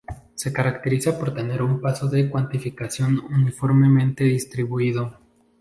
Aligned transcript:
Se 0.33 0.51
caracteriza 0.51 1.19
por 1.19 1.31
tener 1.35 1.61
un 1.61 1.79
paso 1.79 2.07
de 2.07 2.27
cuantificación 2.27 3.19
uniformemente 3.19 4.23
distribuido. 4.23 5.19